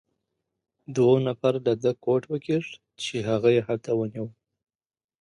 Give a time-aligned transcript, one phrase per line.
[0.95, 2.65] دوو نفر له ده کوټ وکیښ،
[3.03, 4.25] چې هغه يې هلته ونیو.